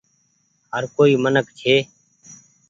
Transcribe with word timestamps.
هر 0.73 0.83
ڪوئي 0.95 1.13
منک 1.23 1.45
ڇي۔ 1.59 1.75